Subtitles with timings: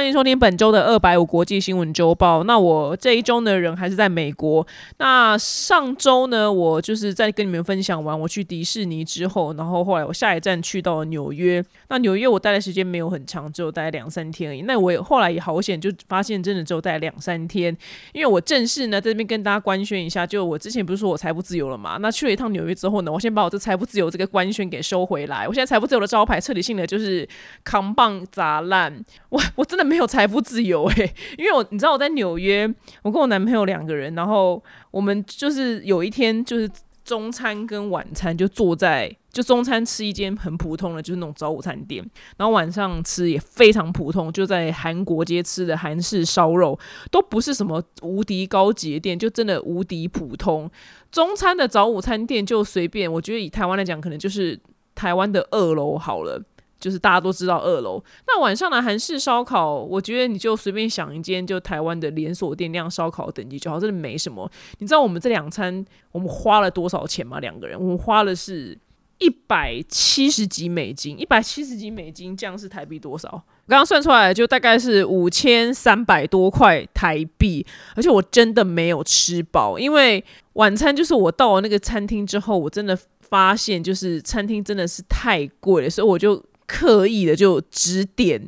[0.00, 2.42] 欢迎收听本周的二百五国际新闻周报。
[2.44, 4.66] 那我这一周呢，人还是在美国。
[4.96, 11.62] 那上周呢，我就是在跟你们分享完我去迪士尼之后，然后后来我下一站去到了纽约。
[11.90, 14.62] 那纽约我待的时间没有很长，只有待两三天而已。
[14.62, 17.76] 那我也后来也好险，就发现真的只有待两三天，
[18.14, 21.98] 因为我正式呢在这边跟大家官宣一下，就我之前不是说我财富自由了嘛？
[22.00, 25.46] 那去了一趟纽约之后呢，我先把我这财富自由这个官宣给收回来。
[25.46, 27.28] 我现在财富自由的招牌彻底性的就是
[27.62, 29.04] 扛棒砸烂。
[29.28, 32.66] 我我真的没有有财富自由诶，因为我你知道我在纽约，
[33.02, 36.68] 我跟我男朋友两个人，然后我们就是有一天就是
[37.04, 42.04] 中餐跟晚餐就坐在就中餐吃一间很普通的，就是那种早午餐店，
[42.36, 46.78] 然后晚上吃也非常普通，就在韩国街吃的韩式烧肉，
[47.10, 50.70] 都不是什么无敌高级的店，就真的无敌普通。
[51.12, 54.58] 中餐的早午餐店就随便，我觉得以台湾来讲，可能就是
[54.94, 56.42] 台湾的二楼好了。
[56.80, 64.50] 就是大家都知道二楼，那晚上的韩式烧烤，我觉得你就随便想一间就台湾的连锁店那样烧烤等级就好，真的没什么。
[64.78, 67.38] 你知道我们这两餐我们花了多少钱吗？
[67.38, 68.76] 两个人我们花的是
[69.18, 73.28] 一百七十几美金，一百七十几美金，这样是台币多少？
[73.30, 86.42] 我刚刚算出来就大概是五千三百多块台币，而且我真的没有吃饱，因为晚餐就是我到了那个餐厅之后，我真的发现就是餐厅真的是太贵了，所以我就。
[86.70, 88.40] 刻意的就指点，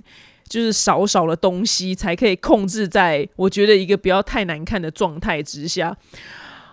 [0.49, 5.97] 就是少少的东西，才可以控制在我觉得一个不要太难看的状态之下。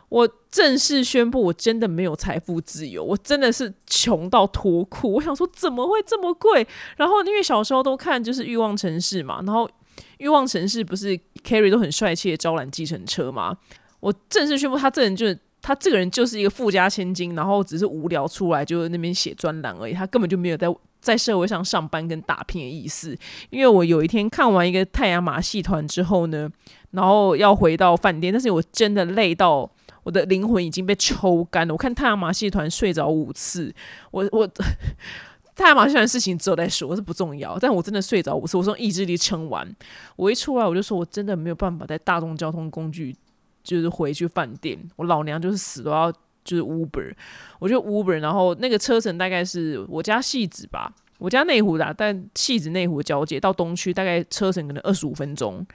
[0.10, 5.14] 我正式宣布，我真的没有财富自由，我真的是穷到脱裤。
[5.14, 6.66] 我想说，怎么会这么贵？
[6.98, 9.68] 然后因为小时候都看就是《欲望城市》嘛，然后
[10.18, 13.58] 《欲望城市》不是 Carrie 都很帅气的招揽计程车吗？
[14.00, 20.68] 我正式宣布，他这人就是他这个人就是一个富家千金，然后只是无聊出来就那边写专栏而已，他根本就没有在。
[21.00, 23.18] 在社会上上班跟打拼的意思，
[23.50, 26.50] 因为我有一天看完一个太阳马戏团之后呢，
[26.92, 29.70] 然后要回到饭店，但是我真的累到
[30.04, 31.74] 我的灵魂已经被抽干了。
[31.74, 33.74] 我看太阳马戏团睡着五次，
[34.12, 34.48] 我我
[35.56, 37.58] 太阳马戏团的事情之后再说，是不重要。
[37.60, 39.74] 但我真的睡着五次，我从意志力撑完，
[40.16, 43.16] 我一出来我就说我真的没有办法在大众交通工具
[43.64, 46.14] 就是回去饭店，我老娘就是死都要。
[46.44, 47.14] 就是 Uber，
[47.60, 55.66] 我就 Uber，然后那个车程大概是我家戏子吧，我家内湖的，但戏子内湖交界到东区大概车程可能二十五分钟，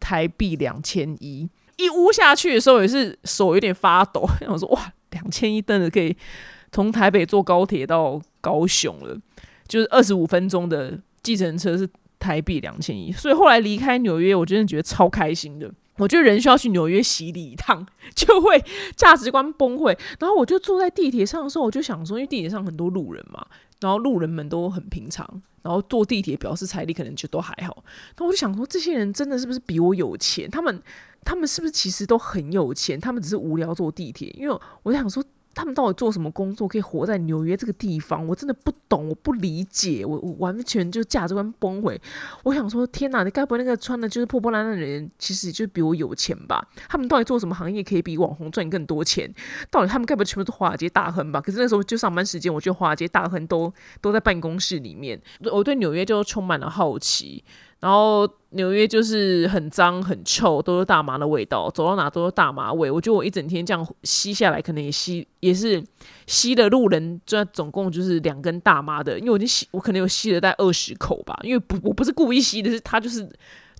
[0.00, 6.16] 台币两千一，一乌下去的时候也是手有点发抖， 我说哇，两千一真的可以
[6.70, 9.18] 从台北坐高铁到高雄了，
[9.66, 15.70] 就是二十五分钟的计程车是台币两千一，所以后来离开纽约，我真的觉得超开心的。
[15.98, 18.62] 我觉得人需要去纽约洗礼一趟， 就会
[18.96, 19.96] 价值观崩溃。
[20.18, 23.46] 然后我就坐在地铁上的时候，我就想说，因为地铁上很多路人嘛，
[23.80, 25.28] 然后路人们都很平常，
[25.62, 27.84] 然后坐地铁表示财力可能就都还好。
[28.18, 30.50] 那我就想说，这些人真的是不是比我有钱？
[30.50, 30.82] 他们
[31.24, 32.98] 他们是不是其实都很有钱？
[32.98, 34.28] 他们只是无聊坐地铁？
[34.38, 35.22] 因为我想说。
[35.54, 38.26] 他们到底做什么工作可以活在纽约这个地方？
[38.26, 41.98] 我真的不懂，我不理解，我我完全就价值观崩溃。
[42.44, 46.66] 我想说，天哪，你该不会那个穿的就是破破烂烂的人，其实就比我有钱吧？
[46.88, 49.32] 他们到底做什么行业可以比网红赚更多钱？
[49.70, 51.40] 到底他们该不会全部是华尔街大亨吧？
[51.40, 55.20] 可是那时候就上班时间，我觉得华尔街大亨都都在办公室里面。
[55.52, 57.44] 我对纽约就充满了好奇。
[57.82, 62.88] 然后纽约就是很脏很臭，都是大麻的味道，走到哪都是大麻味。
[62.88, 65.82] 我觉得我一整天这样吸下来，可能也吸也是
[66.28, 71.36] 吸的路人，这总共就是两根大麻的，因为我已经吸，我可能有吸了大概二十口吧。
[71.42, 73.28] 因为不，我不是故意吸的，是他就是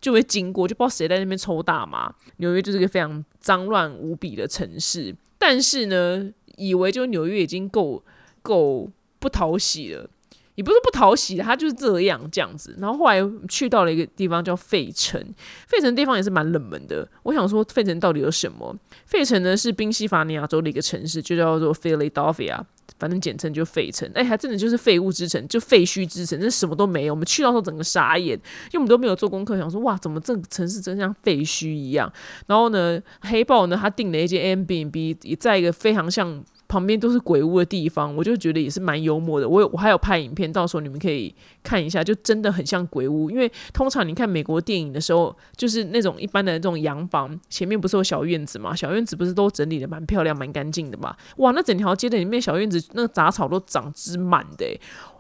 [0.00, 2.12] 就会经过，就不知道谁在那边抽大麻。
[2.38, 8.02] 纽约就是个非常脏乱无比的城市，但是呢，以为就纽约已经够
[8.42, 10.10] 够不讨喜了。
[10.54, 12.76] 也不是不讨喜，他就是这样这样子。
[12.78, 13.18] 然后后来
[13.48, 15.18] 去到了一个地方叫费城，
[15.66, 17.08] 费城地方也是蛮冷门的。
[17.22, 18.76] 我想说，费城到底有什么？
[19.06, 22.60] 费城呢是宾夕法尼亚州的一个城市，就叫做 Philadelphia，
[22.98, 24.10] 反正简称就费城。
[24.14, 27.14] 哎，还真的就是废物之城，就废墟之城，这什么都没有。
[27.14, 28.38] 我们去到时候整个傻眼，
[28.72, 32.12] 因为我们都没有做功课，想说哇，怎么这个城市真像废墟一样？
[32.46, 36.44] 然后呢，黑豹呢，他订了一间 M b n b 也在一个非常像。
[36.72, 39.46] 旁边都是鬼屋的地方，我就觉得也是蛮幽默的。
[39.46, 43.30] 我有我还有拍影片，到时候你们可以看一下，就真的很像鬼屋。
[43.30, 48.74] 因为通常你看美国电影的时候，就是那种一般的那种洋房，前面不是有小院子嘛？
[48.74, 51.14] 小院子不是都整理的蛮漂亮、蛮干净的嘛？
[51.36, 54.64] 哇，那整条街的里面小院子，那个杂草都长枝满的。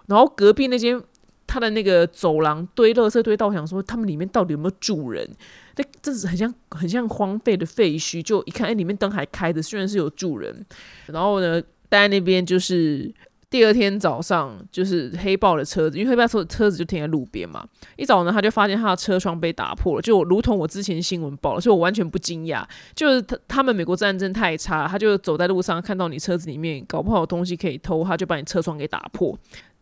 [0.06, 0.98] 然后隔壁那间，
[1.46, 5.28] 它的那个走廊堆垃圾堆到，我想说他们里面到底有没有住人？
[5.74, 10.64] 这这是很像很像荒废的废墟，就一看，哎，里面灯还开着，虽然是有住人，
[11.06, 13.12] 然后呢，待在那边就是
[13.48, 17.66] 第二天早上，就是黑豹的车子，因为黑豹车车子就停在路边嘛。
[17.96, 22.62] 一早呢，他就发现他的车窗被打破了，就如同我之前新闻报了，所以我完全不惊讶。
[22.94, 29.38] 就是他他们美国战争太差，他就走在路上看到你车子里面搞不好东西可以偷，他就把你车窗给打破，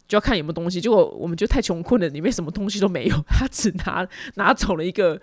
[0.07, 0.81] 就要看有没有东西。
[0.81, 5.21] 结果我们就太穷困了，里面什么东西都没有，他只拿拿走了一个。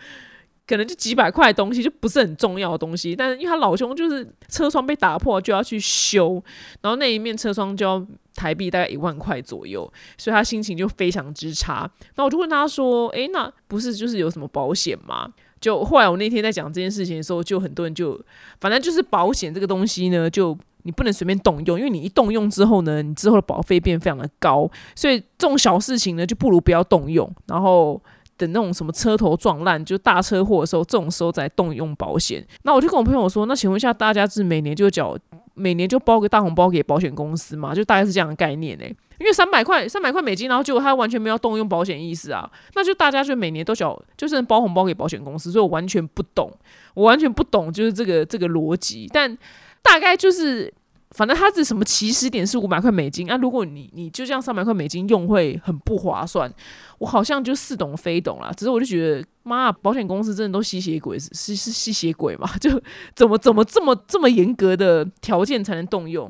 [0.68, 3.16] 可能就几百块东西，就不是很重要的东西。
[3.16, 6.44] 但是因为他老兄就是车窗被打破，就要去修，
[6.82, 8.06] 然后那一面车窗就要
[8.36, 11.90] 台币大概一万块左右，所以他心情就非常之差。
[12.16, 15.32] 那我就问他说：“诶，那不是就是有什么保险吗？”
[15.62, 18.20] 就后来我那天在讲这件事情的时候，就很多人就
[18.60, 27.34] 反正就是保险这个东西呢，就你不能随便动用，因为你一动用之后呢，你之后的保费变非常的高，所以这种小事情呢，就不如不要动用。
[27.48, 28.02] 然后。
[28.38, 32.46] 等那种什么车头撞烂就大车祸的时候，这种时候再动用保险。
[32.64, 35.18] 那我就跟我朋友说，那请问一下，大家是每年就缴，
[35.56, 37.74] 每年就包个大红包给保险公司嘛？
[37.74, 38.86] 就大概是这样的概念呢。
[39.20, 45.52] 因为三百块，三百块美金，然后结果他完全没有动用保险意思啊，那就大家就每年都缴，就是包红包给保险公司。
[45.52, 46.52] 所以我完全不懂，
[46.94, 49.38] 我完全不懂就是这个这个逻辑，但
[49.82, 50.74] 大概就是。
[51.12, 53.38] 反正它是什么起始点是五百块美金啊？
[53.38, 56.52] 如果你你就这样三百块美金用会很不划算。
[57.00, 62.50] 我好像就似懂非懂啦，只是我就觉得妈，保险公司真的都吸血鬼是是吸血鬼嘛？
[62.58, 62.70] 就
[63.16, 66.30] 怎么怎么这么这么严格的条件才能动用？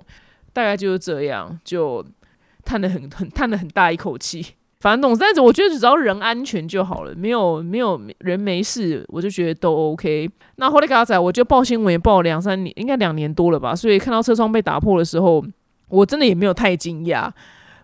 [0.53, 2.05] 大概就是这样，就
[2.65, 4.45] 叹了很很叹了很大一口气。
[4.79, 10.29] 反正总之，我觉得只要人安全就好了，没有没有人没事，我就觉得都 OK。
[10.57, 13.75] 那后来嘎仔，我就报新闻也报两三年，应该两年多了吧。
[13.75, 15.43] 所以看到车窗被打破的时候，
[15.89, 17.27] 我真的也没有太惊讶。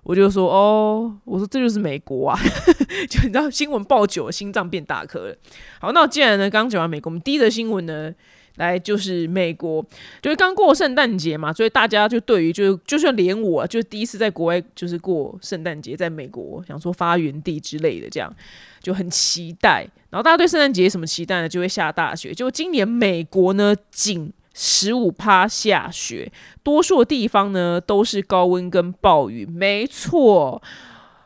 [0.03, 2.37] 我就说哦，我说这就是美国啊，
[3.09, 5.35] 就你知道新闻报久了，心脏变大颗了。
[5.79, 8.13] 好，那既然呢刚讲完美国，我们第一则新闻呢。
[8.57, 9.83] 来就是美国，
[10.21, 18.31] 就是刚过圣诞节嘛，所以大家就对于就就算连我，就第一次在国外就是过圣诞节，在美国想说发源地之类的，这样
[18.79, 19.87] 就很期待。
[20.11, 21.49] 然后大家对圣诞节什么期待呢？
[21.49, 22.31] 就会下大雪。
[22.31, 29.47] 就今年美国呢，仅十五趴下雪，多数的地方呢都是高温跟暴雨。
[29.47, 30.61] 没错，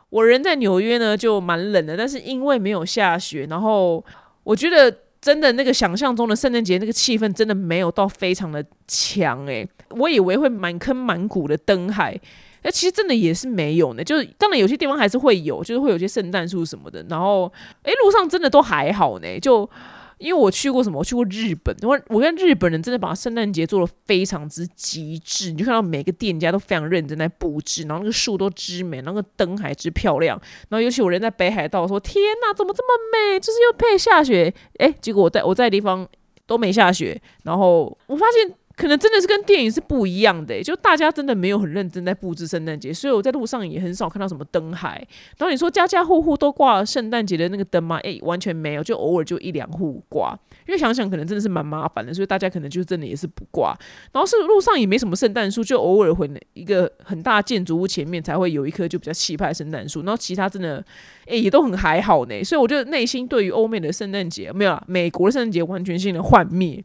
[0.10, 4.02] 我人在纽约呢就蛮冷的，但是因为没有下雪，然后
[4.44, 5.00] 我觉得。
[5.22, 12.20] 真的那个想象中的圣诞节那个气氛真的没有到非常的强诶，我以为会满坑满谷的灯海，
[12.64, 14.04] 那其实真的也是没有呢。
[14.04, 17.52] 就是当然有些地方还是会有，就是会有些圣诞树什么的，然后
[17.84, 19.70] 诶，路上真的都还好呢，就。
[20.18, 21.00] 因为我去过什么？
[21.00, 33.40] 我去过日本，我我跟日本人真的把圣诞节做的非常之极致，你就看到每个店家都非常认真在布置，然后那个树都枝美，那个灯还之漂亮，然后尤其我人在北海道，说天哪，怎么这么美？
[33.40, 36.08] 就是又配下雪，诶，结果我在我在的地方
[36.46, 38.56] 都没下雪，然后我发现。
[38.78, 45.06] 可能真的是跟电影是不一样的，就大家真的没有很认真在布置圣诞节，所以我在路上也很少看到什么灯海。
[45.40, 47.98] 然后你说家家户户都挂圣诞节的那个灯吗？
[48.04, 50.38] 诶，完全没有，就偶尔就一两户挂。
[50.68, 53.76] 因为想想可能真的是蛮麻烦的，所以大家可能就真的也是不挂。
[54.12, 60.02] 然后是路上也没什么圣诞树，就偶尔会一个很大建筑物前面才会有一棵就比较气派的圣诞树。
[60.04, 60.86] 然后其他真的
[61.26, 62.44] 诶也都很还好呢。
[62.44, 66.84] 所以我觉得内心对于欧美的圣诞节没有，美国的圣诞节完全性的幻灭。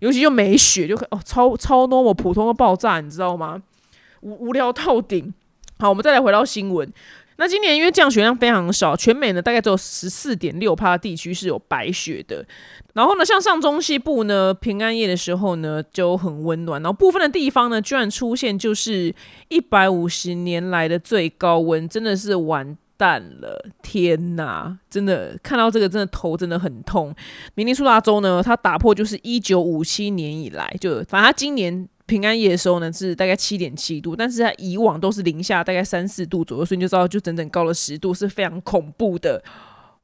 [0.00, 3.62] 尤其就没雪，就哦超超 normal 普通的爆炸，你知道吗？
[4.20, 5.32] 无无聊透顶。
[5.78, 6.90] 好，我们再来回到新闻。
[7.38, 12.42] 那今年因为降雪量非常少，全美呢大概只有十四点六帕地区是有白雪的。
[12.94, 16.82] 然后呢，像上中西部呢，平安夜的时候呢就很温暖。
[16.82, 19.14] 然后部分的地方呢，居然出现就是
[19.48, 22.76] 一百五十年来的最高温，真的是完。
[22.96, 24.78] 淡了，天哪！
[24.88, 27.14] 真的看到这个，真的头真的很痛。
[27.54, 39.42] 明尼苏达州呢，它打破就是一九五七年以来，就反正它今年平安夜的时候呢是大概七点七度，但是它以往都是零下大概三四度左右，所以你就知道就整整高了十度，是非常恐怖的。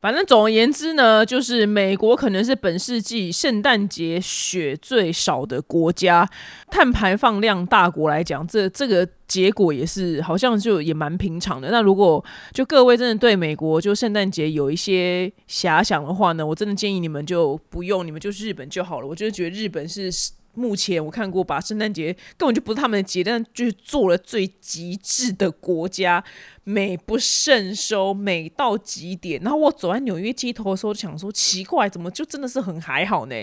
[0.03, 6.29] 反正总而言之呢，就是美国可能是本世纪圣诞节雪最少的国家，
[6.69, 11.71] 碳排放量大国来讲，这这个结果也是好像就也蛮平常的。
[11.71, 19.07] 那如果就各位真的对美国就圣诞节有一些遐想的话呢，我真的建议你们就不用，你们就日本就好了。
[19.07, 20.11] 我就觉得日本是
[20.55, 26.23] 目前我看过把圣诞节根本就不是他们的节，但就是做了最极致的国家。
[26.65, 29.41] 美不胜收，美到极点。
[29.43, 33.35] 然后我走在纽约街头的时候，想说奇怪，怎么就真的是很还好呢？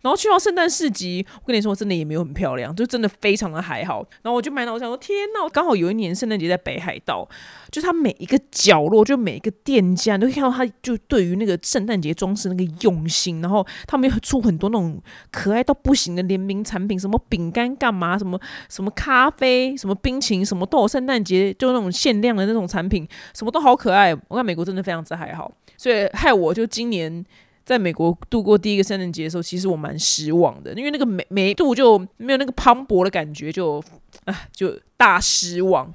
[0.00, 4.06] 然后去到圣诞市集，我跟你说，真的也没有很漂亮，就真的非常的还好。
[4.22, 7.28] 然后我就买到，我想说天呐，刚好有一年圣诞节在北海道，
[7.72, 13.40] 就它每一个角落，就每一个店家，你都看到他就对于那个圣诞节装饰那个用心。
[13.40, 18.38] 然后他们又出很多那种可爱到不行的联名产品，什么饼干干嘛，什么
[18.68, 20.86] 什么咖啡，什么冰淇淋，什么都有。
[20.86, 22.68] 圣诞节就那种限量的那种。
[22.68, 27.24] 产品什么都好可爱，我看美国真的非常之还好，所以害我就今年
[27.64, 33.82] 在美国度过第一个圣诞节的时候，其实我蛮失望的，因为那个美美度就没有那个磅礴的感觉，就
[34.26, 35.90] 啊就大失望。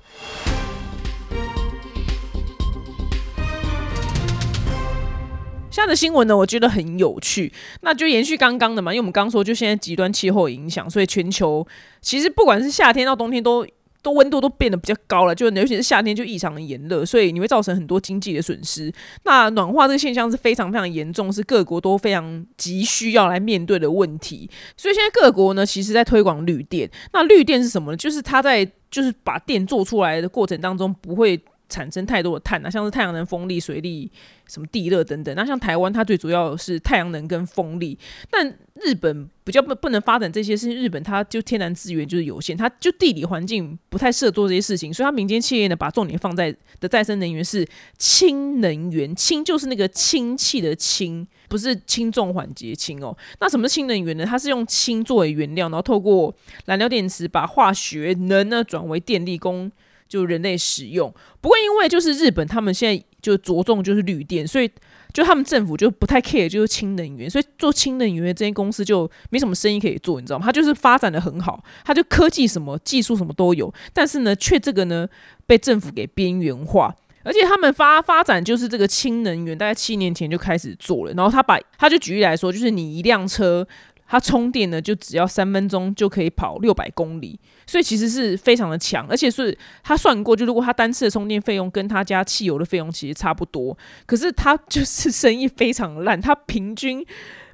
[5.73, 7.51] 现在的新闻呢，我觉得很有趣，
[7.81, 11.65] 那就延续刚刚的嘛，因为我们刚说就现在极端气候影响，所以全球
[11.99, 13.65] 其实不管是夏天到冬天都。
[14.03, 18.91] 都温度都变得比较高了，就尤其是夏天就异常的炎热，所以你会造成很多经济的损失。
[19.23, 24.49] 那暖化这个现象是非常非常严重，是各国都非常急需要来面对的问题。
[24.75, 26.91] 所以现在各国呢，其实在推广绿电。
[27.13, 27.97] 那绿电是什么呢？
[27.97, 31.41] 就是它在就是把电做出来的过程当中不会。
[31.73, 34.11] 产生太多的碳啊，像是太阳能、风力、水力、
[34.47, 35.35] 什么地热等等。
[35.35, 37.97] 那像台湾，它最主要是太阳能跟风力。
[38.29, 44.93] 但日本比较不不能发展这些，是日本它就天然资源就是有限，它就地理环境不太适合做这些事情。
[44.93, 53.17] 所以它民间企业呢，把重点放在的再生能源是氢能源，氢就是那个氢气的氢，不是轻重缓急氢哦。
[53.39, 54.23] 那什么是氢能源呢？
[54.23, 56.31] 它是用氢作为原料，然后透过
[56.65, 59.71] 燃料电池把化学能呢转为电力供。
[60.07, 64.69] 就人类使用，不过因为就是日本他们现在就着重就是绿电，所以
[65.11, 70.45] 就他们政府就不太 care 就是氢能源，所以做氢能源这些公司就没什么生意可以做，你知道吗？
[70.45, 75.07] 它就是发展的很好，它就科技什么技术什么都有，但是呢，却这个呢
[75.47, 83.67] 被政府给边缘化，而且他们发发展就是这个氢能源，大概七年前就开始做了，然后他把他就举例来说，就是你一辆车。
[84.07, 97.03] 它充电呢，就只要三分钟就可以跑六百公里，所以其实是非常的强，而且是他算过，就如果他单次的充电费用跟他加汽油的费用其实差不多，可是他就是生意非常烂，他平均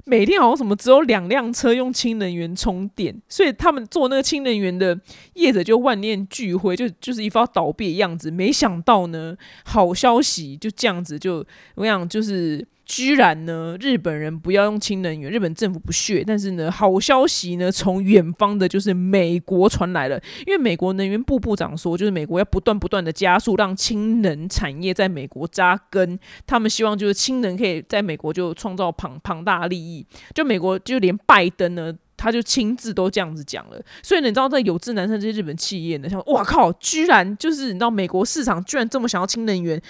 [0.04, 4.98] 每天好像什么只有两辆车用氢能源充电，所以他们做那个氢能源的
[5.34, 8.30] 业者就万念俱灰，就就是一副要倒闭的样子。
[8.30, 12.66] 没想到呢，好消息就这样子，就我想就是。
[12.92, 16.24] 居然呢，日本人不要用氢能源，日本政府不屑。
[16.26, 26.18] 但是呢，好消息呢，从远方的就是美国传来了，因为美国能源部部长说，就是美国要不断不断的加速，让氢能产业在美国扎根。
[26.44, 30.04] 他们希望就是氢能可以在美国就创造庞庞大利益。
[30.34, 33.80] 就美国就连拜登呢，他就亲自都这样子讲了。
[34.02, 39.80] 所以你知道，在有志男生这些日本企业呢，像哇靠，居然就是你知道，美国市场居然这么想要氢能源。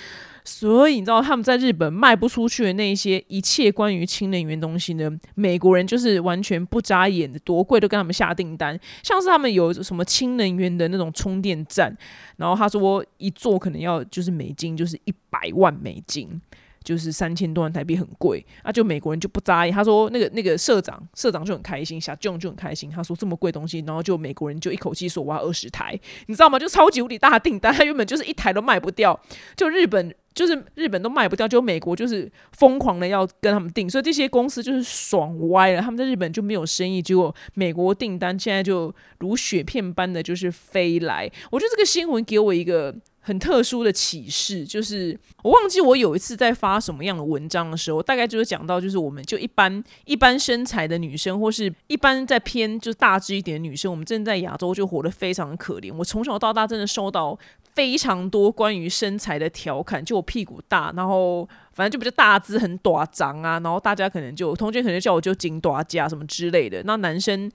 [0.44, 5.11] 所以你知道他们在日本卖不出去的那些一切关于氢能源东西呢？
[5.35, 8.78] 美国人就是完全不眨眼的，多贵都跟他们下订单。
[9.02, 11.97] 像是他们有什么氢能源的那种充电站，
[12.37, 16.40] 然后他说一座可能要就是美金就是一百万美金。
[16.90, 19.70] 就是三千多万台币很贵，啊，就美国人就不在意。
[19.70, 22.90] 他说那个那个社长社长就很开心，小 John 就很开心。
[22.90, 26.59] 他说这么贵东西，然后就美国人就一口气说我要二十台，你知道吗？
[26.59, 29.20] 就超级无敌大订单，他原本就是一台都卖不掉，
[29.54, 35.80] 就日本就是日本都卖不掉，就美国就是疯狂的要跟他们订，所以这些公司就是爽歪了。
[35.80, 41.30] 他们在日本就没有生意，结果美国订单现在就如雪片般的就是飞来。
[41.52, 42.92] 我觉得这个新闻给我一个。
[43.30, 55.94] 很特殊的启示，就是我忘记我有一次在发什么样的文章的时候，大概就是讲到，就是我们就一般一般身材的女生，或是一般在偏就大只一点的女生，我们真的在亚洲就活得非常可怜。
[55.96, 57.38] 我从小到大真的收到
[57.72, 67.49] 非常多关于身材的调侃，就我屁股大，然后反正就比较大只很短长啊，然后大家可能就同学可能叫我就紧短夹什么之类的，那男生。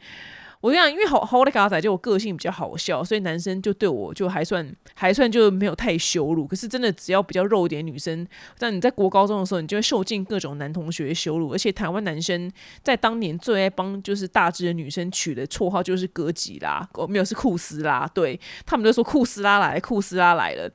[0.65, 6.48] 我跟你讲，因为好好的嘎仔就我个性比较好笑，所以男生就对我就还算还算就没有太羞辱。
[6.48, 11.53] 可是真的只要比较肉一点女生，但你在国高中的时候，你就会受尽各种男同学羞辱。
[11.53, 20.67] 而且台湾男生在当年最爱帮就是大只的女生取的绰号就是哥吉拉，哦没有是库斯拉，对他们都说库斯拉来，库斯拉来了。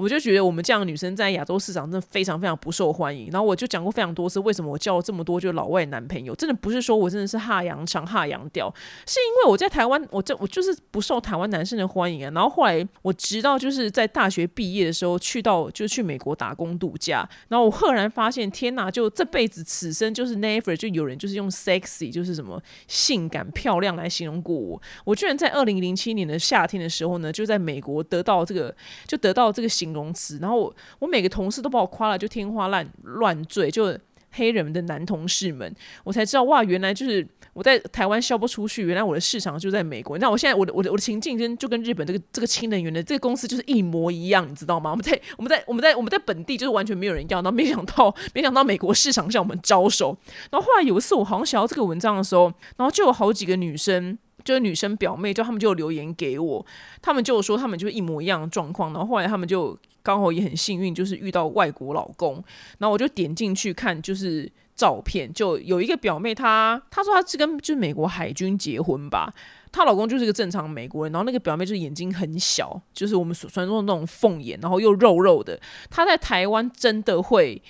[0.00, 3.28] 我就觉得我们这样的女生在亚洲市场真的非常非常不受欢迎。
[3.30, 8.74] 然后我就讲过非常多次，为什么我交了这么多就老外男朋友，真的不是说我真的是哈洋长哈洋调，
[9.06, 12.30] 是因为我在台湾，我这我就是不受台湾男生的欢迎啊。
[12.34, 18.90] 然后后来我直到就是在大学毕业的时候去到就去美国打工度假，然后我赫然发现，天哪！
[18.90, 24.80] 就这辈子此生就是 never 就有人就是用 sexy 就是什么性感漂亮来形容过我。
[25.04, 28.74] 我居然在二零零七年的夏天的时候呢，就在美国得到这个
[29.06, 29.89] 就得到这个形。
[29.90, 33.96] 形容词，然后我我每个同事都把我夸了就天花乱乱坠，就
[34.32, 40.16] 黑人们的男同事们，我才知道哇，原来就是我在台湾销不出去，原来我的市场就在美国。
[40.18, 44.92] 那我现在我的我的我的情境跟就跟日本这个这个氢能源的这个公司就是一模一样，你知道吗？
[44.92, 50.16] 我们在我们在我们在我们在本地就是完全没有人要，然后没想到没想到美国市场向我们招手。
[50.52, 54.16] 然后后来有一次我好像写到这个文章的时候，然后就有好几个女生。
[54.44, 56.64] 就是女生表妹，就他们就留言给我，
[57.02, 62.42] 他们就说他们就是一模一样的状况，然后后来他们就刚好也很幸运，就是遇到外国老公，
[62.78, 69.32] 然后我就点进去看，就是照片，就有一个表妹，她她说她是跟就是美国海军结婚吧，
[69.70, 77.62] 她老公就是个正常美国人，然后那个表妹就是眼睛很小，就是我们所传说的那种凤眼，然后又肉肉的，她在台湾真的会，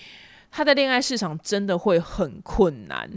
[0.50, 3.10] 她在恋爱市场真的会很困难。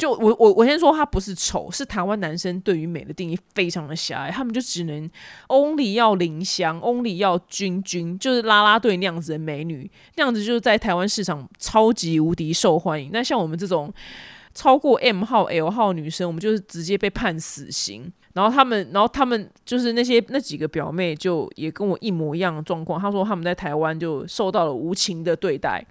[0.00, 5.08] 就我我我先说，他不是丑，是台湾男生对于美的定义非常的狭隘，他们就只能
[5.48, 13.10] only 要林香，only 要君君，就是拉拉队那样子的美女，那样子就是在台湾市场超级无敌受欢迎。
[13.12, 13.92] 那像我们这种
[14.54, 18.10] 超过 M 号 L 号女生，我们就是直接被判死刑。
[18.32, 22.98] 然后他们，然后他们就是那些那几个表妹，就也跟我一模一样的状况。
[22.98, 25.84] 他说他们在台湾就受到了无情的对待。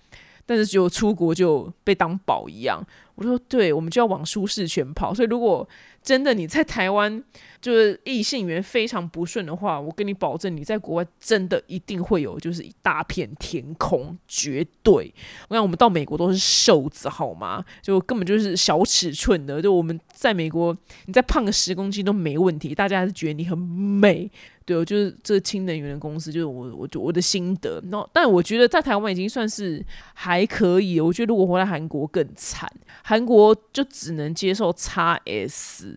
[0.46, 2.84] 但是就出国就被当宝一样，
[3.20, 5.14] 我说对，我们就要往舒适圈跑。
[5.14, 5.68] 所以如果
[6.02, 7.24] 真的你在台湾
[7.62, 15.14] 就是异性缘非常不顺的话，我跟你保证，你在国外真的一定会有就是一大片天空，绝对。
[15.50, 17.64] 我想我们到美国都是瘦子好吗？
[17.82, 20.76] 就根本就是小尺寸的，就我们在美国，
[21.06, 24.32] 你再胖个十公斤都没问题，大家还是觉得你很美。
[24.66, 27.82] 对，我就是这个氢能源的公司，就是我，我我的心得。
[27.90, 31.02] 然后，但我觉得在台湾已经算是还可以。
[31.02, 32.72] 我觉得如果回来韩国更惨，
[33.04, 35.89] 韩国就只能接受叉 S，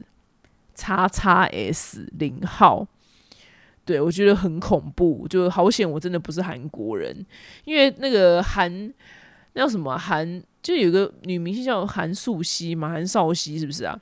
[0.75, 2.87] 叉叉 S 零号。
[3.85, 7.27] 对我觉得很恐怖，就好险，我真的不是韩国人。
[7.65, 8.93] 因为那个韩
[9.55, 13.99] 那叫什么韩，就有个女明星叫韩素汐嘛，韩少熙是不是啊？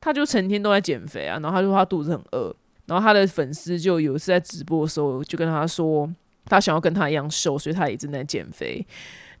[0.00, 2.52] 她就成天都在减肥啊，然后她说她肚子很饿。
[2.86, 6.12] 然后她的粉丝就有一次在直播的时候，就跟她说，
[6.46, 8.84] 她想要跟她一样瘦，所以她也正在减肥。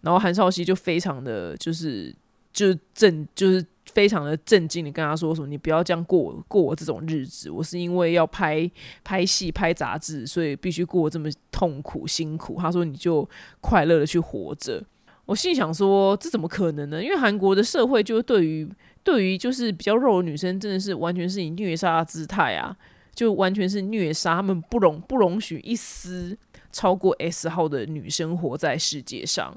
[0.02, 2.14] 然后韩少熙就非常的就是
[2.52, 8.70] 就震，就是非常的震惊的跟他说：“什么你不要这样过过我这种日子，我是因为要拍
[9.02, 13.28] 拍戏、拍杂志，所以必须过这么痛苦辛苦。”他说：“你就
[13.60, 14.84] 快乐的去活着。”
[15.26, 17.02] 我心里想说：“这怎么可能呢？
[17.02, 18.68] 因为韩国的社会就是对于
[19.02, 22.76] 对于就是比较肉的女生，真的是完全是以虐杀姿态啊。”
[23.14, 26.34] 就完全是虐杀，他们不容不容许一丝
[26.72, 29.54] 超过 S 号的女生活在世界上。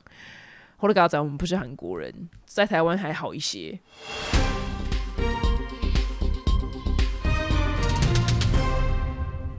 [0.77, 3.79] 后来告诉我们不是韩国人，在台湾还好一些。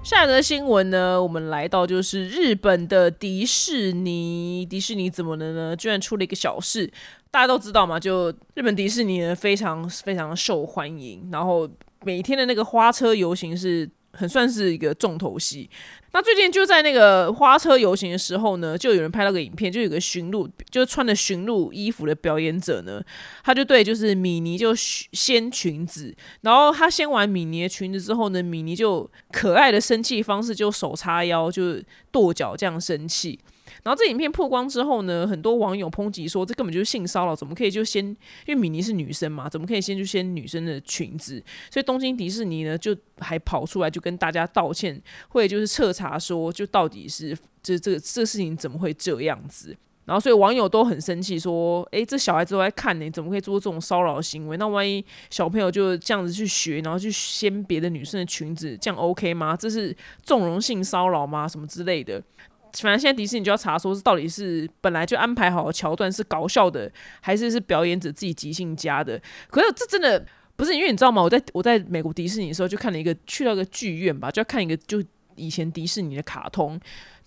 [0.03, 5.77] 下一则新闻呢，我们来到就是日本的迪士尼，迪士尼怎么了呢？
[5.77, 6.91] 居然出了一个小事，
[7.31, 11.69] 大家都知道嘛，就日本迪士尼呢非常非常受欢迎，然后。
[12.05, 15.69] 每天的那个花车游行是很算是一个重头戏。
[16.13, 23.03] 那最近就在那个花车游行的时候呢，就有人拍了个影片，就有个驯鹿，就是穿着驯鹿衣服的表演者呢，
[23.45, 33.39] 他就对就是米妮就掀裙子，然后他掀完米妮的裙子之后呢，米妮就可爱的生气方式就手叉腰，就跺脚这样生气。
[33.87, 38.05] 然后这影片曝光之后呢，很多网友抨击说，这根本就是性骚扰，怎么可以就先？
[38.05, 38.17] 因
[38.49, 41.41] 为米妮是女生嘛，怎么可以先就掀女生的裙子？
[41.71, 49.77] 所以东京迪士尼呢，就还跑出来就跟大家道歉，会就是彻查说，就到底是这这个这事情怎么会这样子？
[50.05, 54.57] 然后所以网友都很生气，说，诶，这小孩子都在看呢，怎么可以做这种骚扰行为？
[54.57, 59.57] 那万一小朋友就这样子去学，然后去掀别的女生的裙子，这样 OK 吗？
[59.57, 61.47] 这是纵容性骚扰吗？
[61.47, 62.21] 什么之类的？
[62.83, 69.21] 反正现在迪士尼就要查，说是到底是本来就安排好的桥段是搞笑的，还是是表演者自己即兴加的？
[69.49, 70.25] 可是这真的
[70.57, 71.23] 不是，因为你知道吗？
[71.23, 75.03] 我在我在美国迪士尼的时候，就看了一个去到一个剧院吧，就要看一个就
[75.37, 76.79] 以前迪士尼的卡通。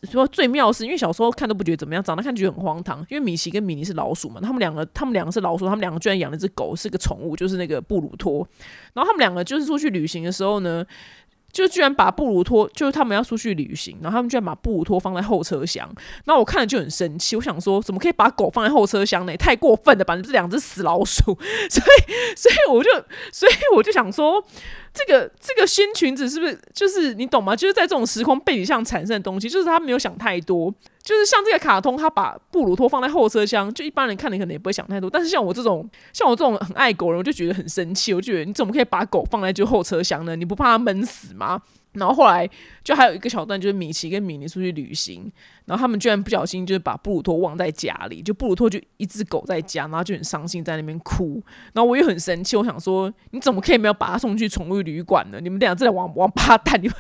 [0.04, 3.06] 说最妙是因为小时候看都不觉得怎么样，长大看觉得很荒唐。
[3.10, 8.48] 因为米奇跟米妮是老鼠嘛，他们两个他们两个是老鼠，他们两个居然养了只狗，是个宠物，就是那个布鲁托。
[8.94, 10.86] 然后他们两个就是出去旅行的时候呢。
[11.52, 15.90] 就居然把布鲁托，就是他们要出去旅行，然后他们居然把布鲁托放在后车厢，
[16.26, 19.36] 那我看了就很生气，我想说怎么可以把狗放在后车厢呢？
[19.38, 20.16] 太过分了吧！
[20.16, 21.24] 你这两只死老鼠，
[21.70, 22.90] 所以所以我就
[23.32, 24.44] 所以我就想说。
[24.94, 27.56] 这个这个新裙子是不是就是你懂吗？
[27.56, 30.74] 就是在这种时空背景上产生的东西，就是他没有想太多。
[31.02, 35.10] 就是像这个卡通，他把布鲁托放在后车厢，就一般人看你可能也不会想太多。
[35.10, 38.14] 但是像我这种像我这种很爱狗人，我就觉得很生气。
[38.14, 40.36] 我觉得你怎么可以把狗放在就后车厢呢？
[40.36, 41.62] 你不怕它闷死吗？
[41.94, 42.48] 然后后来
[42.84, 45.32] 就还有一个桥段，就是米奇跟米妮出去旅行，
[45.66, 51.42] 然后他们居然不小心就是把布鲁托忘在家里，就布鲁托就一只狗在家，然后就很伤心在那边哭，
[51.74, 55.40] 然后我也很生气，我想说你怎么可以没有把他送去宠物旅馆呢？
[55.42, 56.96] 你们俩真的王王八蛋，你们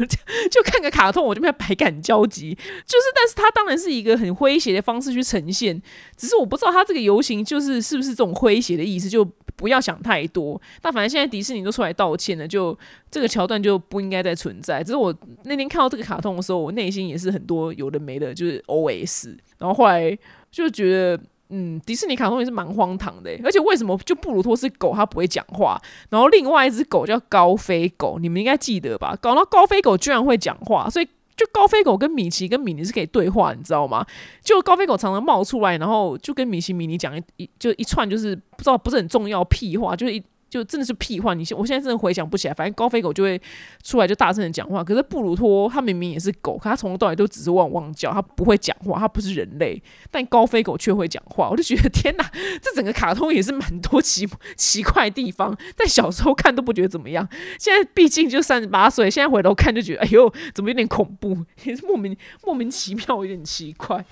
[0.49, 5.79] 就看个卡通，我这边百感交集，就是但是他当然是一个很诙谐的方式去呈现，
[6.17, 9.29] 只是我不知道他这个游行就是是不是这种诙谐的意思就。
[9.59, 12.75] 不要想太多，但反正现在迪士尼都出来道歉了，就
[13.11, 14.81] 这个桥段就不应该再存在。
[14.81, 19.37] 只是我那天看到这个卡通的时候，我内心也是很多有的没的，就是 O S。
[19.57, 20.17] 然后后来
[20.49, 23.29] 就觉得，嗯，迪士尼卡通也是蛮荒唐的。
[23.43, 25.77] 而且为什么就布鲁托是狗，它不会讲话？
[26.09, 29.13] 然后另外一只狗叫高飞狗，你们应该记得吧？
[29.21, 31.07] 搞到高飞狗居然会讲话，所以。
[31.39, 34.05] 就高飞狗跟米奇跟米妮是可以对话，你知道吗？
[34.43, 40.21] 就高飞狗常常冒出来，然后就跟米奇、米妮讲一就一串，就是不知道不是很重要屁话，就是一。
[40.49, 42.53] 就真的是屁话，你现我现在真的回想不起来。
[42.53, 43.39] 反正高飞狗就会
[43.83, 51.49] 出来就大声的讲话，可是布鲁托他明明也是狗，可他从头到尾都只是汪汪叫，他不会讲话，他不是人类，但高飞狗却会讲话。
[51.49, 52.31] 我就觉得天哪，
[52.61, 57.27] 这整个卡通也是蛮多奇奇怪地方，但小时候看都不觉得怎么样。
[57.59, 64.03] 现在毕竟就三十八岁，现在回头看就觉得，哎呦，怎么有点恐怖，也是莫名莫名其妙，有点奇怪。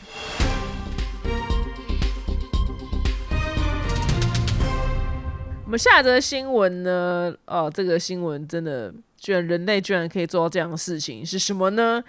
[5.68, 7.36] 我们下一则新闻呢？
[7.46, 12.02] 哦，这个新闻真的，居然人类居然可以做到这样的事情，是什么呢？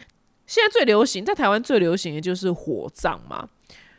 [0.47, 3.49] 现在最流行，在台湾最流行的就是火葬嘛。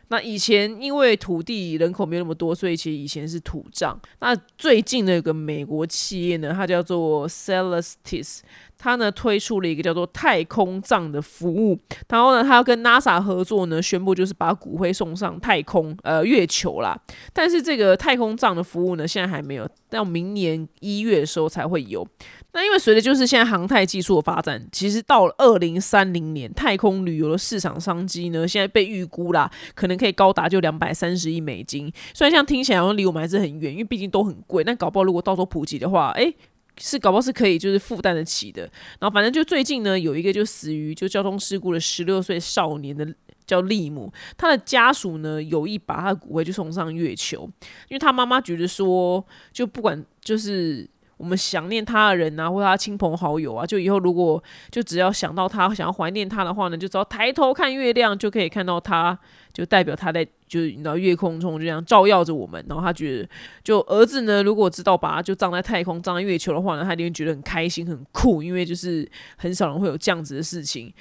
[0.08, 4.00] 那以前因为土地人口没有那么多，所以其实以前是土葬。
[4.22, 8.40] 那最近的有个美国企业呢，它叫做 Celestis。
[8.80, 16.98] 他呢推出了一个叫做太空葬的服务，然后呢，他要跟 NASA 合作呢，宣布就是把骨灰送上太空，呃，月球啦。
[17.34, 22.08] 但是这个太空葬的服务呢，现在还没有，到明年一月的时候才会有。
[22.54, 31.92] 那因为随着就是现在航太技术的发展，其实到了二零三零年，太空旅游的市场商机呢，现在被预估啦，可能可以高达就两百三十亿美金。
[32.14, 36.34] 虽然像听起来好像离我们还是很远，因为毕竟都很贵，但搞不好如果到时候普及的话，诶。
[36.80, 38.64] 是搞不好是可以就是负担得起的，
[39.00, 43.08] 然后反正就最近呢有一个就死于就交通事故的十六岁少年的
[43.46, 47.50] 叫利姆，他的家属呢有意把他的骨灰就送上月球，
[47.90, 50.88] 因为他妈妈觉得说就不管就是
[51.20, 59.20] 我们想念他的人啊，或者他亲朋好友啊，就以后如果就只要想到他想要怀念他的话呢，就只要抬头看月亮就可以看到他。
[59.52, 62.64] 就代表他在，就是你知道，月空中就这样照耀着我们。
[62.70, 63.30] 然后他觉得，
[63.62, 70.94] 就儿子呢，如果知道把他就葬在太空、葬在月球的话呢，他一定会觉得很开心、很酷，因为就是很少人会有这样子的事情。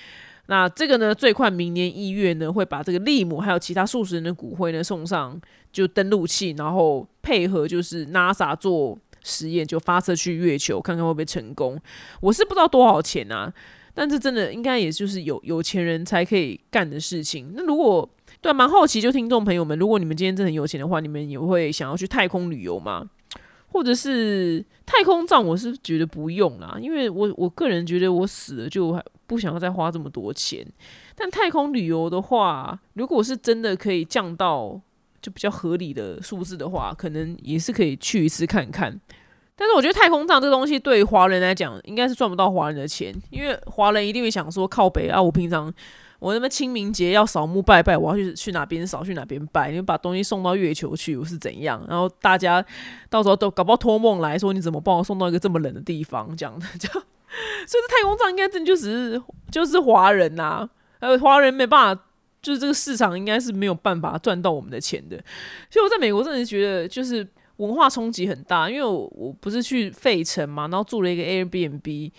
[0.46, 5.38] 那这个呢，最快明年一月呢，会把这个利姆还有其他数十人的骨灰呢送上
[5.70, 11.80] 就登陆器，然后配合就是 NASA 做实验，就发射去月球，看看会不会成功。
[12.20, 13.52] 我是不知道多少钱啊，
[13.94, 17.52] 但是真的应该也就是有有钱人才可以干的事情。
[17.54, 18.08] 那如果
[18.40, 23.04] 对，蛮好奇，就听众朋友们，如果你们今天真的很有钱的话，你们也会想要去太空旅游吗？
[23.70, 25.42] 或者是太空葬？
[25.42, 30.66] 我是觉得不用啦，因为我我个人觉得我死了就不想要再花这么多钱。
[31.14, 34.80] 但太空旅游的话，如果是真的可以降到
[35.28, 39.00] 比较合理的数字的话，可能也是可以去一次看看。
[39.56, 45.72] 但是我觉得太空葬这东西对华人来讲，应该是赚不到华人的钱，因为华人一定会想说靠北啊，我平常。
[46.20, 51.80] 我那么清明节要扫墓拜拜，我要去去哪边扫去哪边拜，你把东西送到月球去，我是怎样？
[51.88, 52.64] 然后大家
[53.08, 56.36] 到时候都搞不好托梦来说，你怎么帮我送到一个这么冷的地方？
[56.36, 57.02] 这样的，就 所以
[57.70, 62.02] 这太空站应该真就只是就是华人呐，呃，华人没办法，
[62.48, 65.22] 就是这个市场应该是没有办法赚到我们的钱的。
[65.68, 72.10] 所以我在美国真的觉得就是文化冲击很大，因为我我不是去费城嘛，然后住了一个 Airbnb。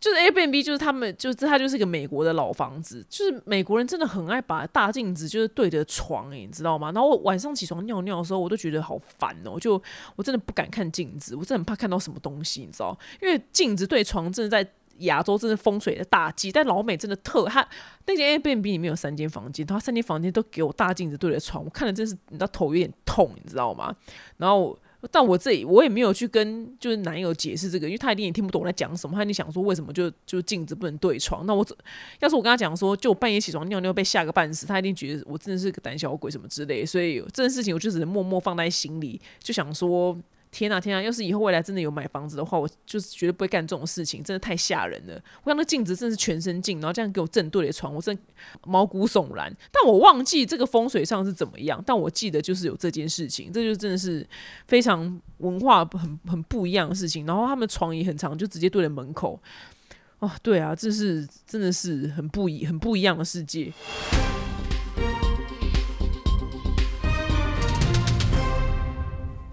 [0.00, 3.04] 就是 Airbnb，就是他们，就是它就是一个美国的老房子。
[3.08, 6.92] 就是美国人真的很爱把大镜子就是对着床，哎，你知道吗？
[6.92, 9.58] 然后我晚上起床尿尿的时候，我都觉得好烦哦。
[9.58, 9.82] 就
[10.16, 12.98] 我真的不敢看镜子，我真的很怕看到什么东西，你知道？
[13.22, 17.66] 因为镜子对床真的在亚洲真的风水的大忌，但老美真的特，他
[18.06, 23.94] 那间 A B B 里面有三间房间，他三间房间都给我大镜子对着床，我看了真是你知道头有点痛，你知道吗？
[24.36, 24.78] 然后。
[25.10, 29.14] 但我自己我也没有去跟就是男友解释这个，因为他一定也听不懂我在讲什么。
[29.14, 31.44] 他一定想说为什么就就镜子不能对床？
[31.44, 31.62] 那我
[32.20, 36.86] 要是我跟他讲说，就半夜起床尿尿被吓个半死，他一定觉得我真的是个胆小鬼什么之类。
[36.86, 40.16] 所以这件事情我就只能默默放在心里，就想说。
[40.54, 41.02] 天啊天啊！
[41.02, 45.20] 要是以后未来真的有买房子的话，我就是绝对不会干这种事情，真的太吓人了。
[45.42, 48.22] 我想那镜子真的是全身镜，然后这样给我正对着床，我真的
[48.64, 49.52] 毛骨悚然。
[49.72, 54.24] 但我忘记这个风水上是怎么样，但我记得就是有这件事情，这就真的是
[54.68, 57.26] 非常文化很很不一样的事情。
[57.26, 59.40] 然后他们床也很长，就直接对着门口。
[60.20, 63.72] 哦，对啊，这是真的是很不一很不一样的世界。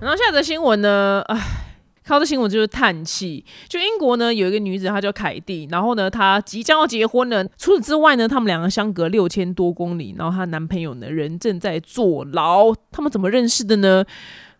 [0.01, 1.67] 然后下则新闻呢，唉。
[2.03, 3.45] 靠这新闻就是叹气。
[3.69, 7.47] 就英国呢，有一个女子，她叫凯蒂，然后呢，她即将要结婚了。
[7.57, 12.73] 除此之外呢，他们两个相隔六千多公里，然后她男朋友呢，人正在坐牢。
[12.91, 14.03] 他们怎么认识的呢？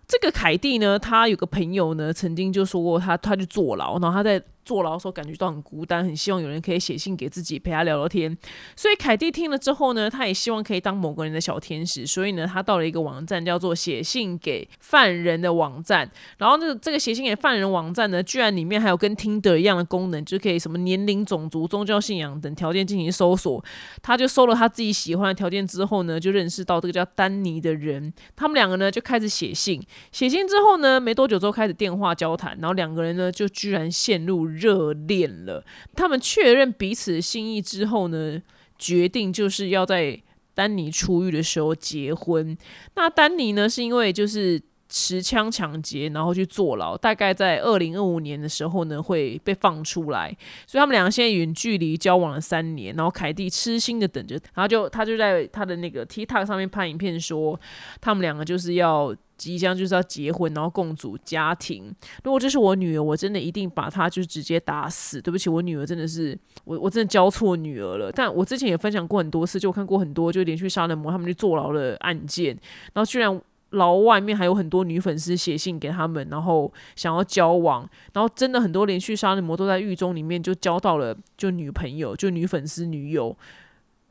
[0.08, 4.42] 这个凯蒂呢，她有个朋友呢，曾经就说过，她她去坐牢，然后她在。
[4.64, 8.38] 坐牢的时候感觉到很孤单，很希望有人可以写信给自己陪他聊聊天。
[8.76, 12.06] 所以凯蒂听了之后呢，他也希望可以当某个人的小天使。
[12.06, 16.10] 所以呢，他到了一个网站叫做“写信给犯人”的网站。
[16.38, 23.64] 然后这这个写信给犯人网站呢，居然里面还有跟听的一样的功能，就可以什么年龄、种族、宗教信仰等条件进行搜索。
[24.02, 28.14] 他就搜了他自己喜欢的条件之后呢，就认识到这个叫丹尼的人。
[28.36, 29.82] 他们两个呢就开始写信。
[30.12, 34.51] 写信之后呢，没多久之后开始电话交谈，然后两个人呢就居然陷入。
[34.56, 35.64] 热恋了，
[35.96, 38.42] 他们确认彼此心意之后呢，
[38.78, 40.22] 决定就是要在
[40.54, 42.58] 丹尼出狱的时候结婚。
[42.96, 44.62] 那丹尼呢，是因为就是
[44.92, 50.36] 持枪抢劫，然后去坐牢，大概在二零二五年的时候呢会被放出来。
[50.68, 57.60] 所以他们两个现在远距离交往了三年，然后凯蒂痴心的等着，然后就他就在他的那个 TikTok 上面拍影片说，
[58.02, 59.16] 他们两个就是要。
[59.38, 61.92] 即将就是要结婚，然后共组家庭。
[62.24, 65.20] 如果这是我女儿，我真的一定把她就直接打死。
[65.20, 68.12] 对不起，我女儿真的是我，我真的教错女儿了。
[68.12, 72.56] 但我之前也分享过很多次，就我看过很多就连续杀人魔他们去坐牢的案件。
[72.94, 77.90] 然后居然牢外面还有很多女粉丝写信给他们，然后想要交往。
[78.14, 83.36] 然后真的很多连续杀人魔都在狱中里面就交到了就女朋友，就女粉丝女友，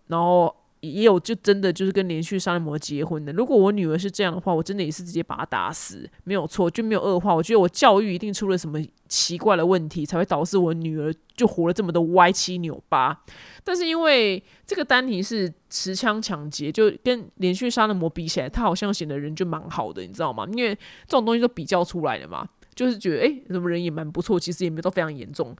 [0.08, 0.54] 然后。
[0.80, 3.32] 也有就真的就是跟连续杀人魔结婚的。
[3.32, 7.34] 如果我女儿是这样的话，我真的也是直接把她打死，没有错，就没有恶化。
[7.34, 13.18] 我觉得我教育一定出了什么奇怪的问题，才会导致我女儿就活了这么多歪七扭八。
[13.62, 20.46] 但是因为这个丹尼是持枪抢劫，就跟连续杀人魔比起来，他好像显得人就蛮好的，你知道吗？
[20.52, 25.54] 因为这种东西都比较出来的嘛，就是觉得诶，什么人也蛮不错，其实也没有都非常严重。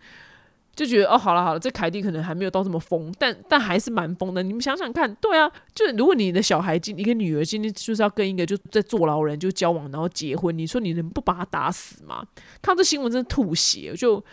[0.81, 4.43] 就觉得哦，好了好了，这凯蒂可能还没有到这么疯，但但还是蛮疯的。
[4.43, 12.25] 你们想想看，对啊，就是如果你的小孩今一个女儿今天就是要跟一个就在坐牢人就交往，然后结婚，你说你能不把他打死吗？
[12.63, 14.25] 看这新闻真吐血，就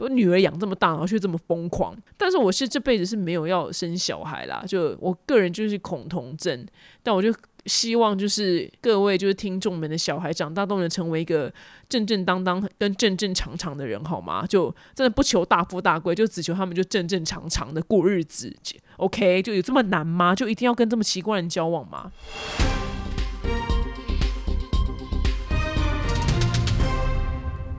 [0.00, 1.96] 我女儿养这么大，然后却这么疯狂。
[2.16, 6.66] 但是我是这辈子是没有要生小孩啦，就我个人就是恐同症，
[7.04, 7.32] 但我就。
[7.66, 11.52] 希望就是各位就是听众们的小孩长大都能成为一个
[11.88, 14.44] 正正当当跟正正常常的人，好吗？
[14.46, 18.54] 就真的不求大富大贵，就只求他们就正正常常的过日子。
[18.96, 20.34] OK，就有这么难吗？
[20.34, 22.10] 就一定要跟这么奇怪人交往吗？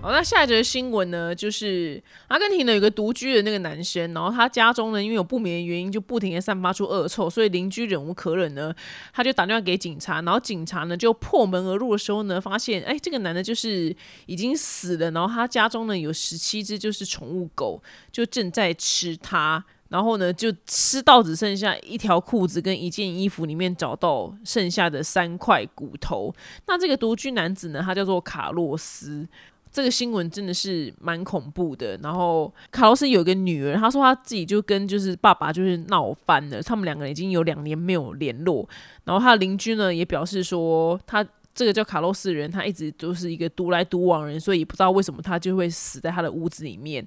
[0.04, 8.76] 好，那下一则新闻呢，就是阿根廷呢有个独居的那个男生，然后他家中呢因为有不明的原因就不停的散发出恶臭，所以邻居忍无可忍呢，
[9.14, 26.36] 他就打电话给警察，然后警察呢就破门而入的时候呢，发现哎这个男的就是已经死了，然后他家中呢有十七只就是宠物狗，就正在吃它，然后呢就吃到只剩下一条裤子跟一件衣服里面找到剩下的三块骨头。
[26.68, 29.26] 那这个独居男子呢，他叫做卡洛斯。
[29.74, 31.98] 这个新闻真的是蛮恐怖的。
[32.04, 38.70] 然后卡洛斯有一个女儿，她说她自己就跟就是爸爸就是闹翻了，他们两个人已经有两年没有联络。
[39.04, 47.06] 然后她的邻居呢也表示说，她这个叫卡洛斯的人，他一直都是一个独来独往人，所以不知道为什么他就会死在他的屋子里面。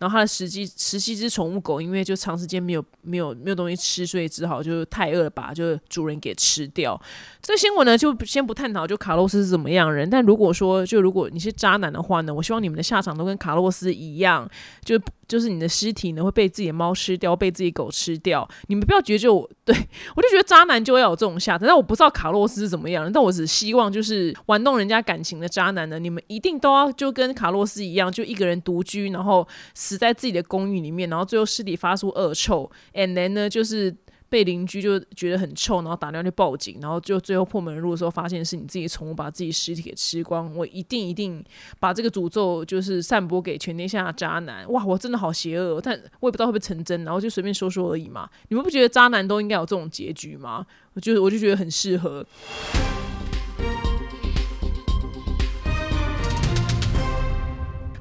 [0.00, 7.00] 然后他的十几十七只宠物狗，因为就长时间没有没有没有东西吃，所以只好就太饿了，把就主人给吃掉。
[7.40, 10.10] 这个新闻呢，就先不探讨就卡洛斯是怎么样人。
[10.10, 14.46] 但如果说就如果你是渣男的话呢，我希望你们的下场都跟卡洛斯一样，
[14.84, 18.46] 就就是你的尸体呢会被自己的猫吃掉，被自己狗吃掉。
[18.66, 19.74] 你们不要觉得就对
[20.16, 21.66] 我就觉得渣男就要有这种下场。
[21.66, 29.94] 但我不知道卡洛斯是怎么样人，但我只希望 就是玩弄人家感情的渣男呢，你们一定都要就跟卡洛斯一样，就一个人独居，然后死。
[30.04, 33.94] 在自己的公寓里面，然后最后尸体发出恶臭，and then 呢，就是
[34.28, 40.54] 被邻居就觉得很臭，然后打电话去报警，然后就最后破门而入的时候，发现是你自己宠物把自己尸体给吃光。
[40.54, 41.42] 我一定一定
[41.80, 44.70] 把这个诅咒就是散播给全天下的渣男。
[44.70, 48.28] 哇，我真的好邪恶，但我也不知道会不会成真，然后就随便说说而已嘛。
[48.48, 50.66] 你们不觉得渣男都应该有这种结局吗？
[50.92, 52.26] 我就我就觉得很适合。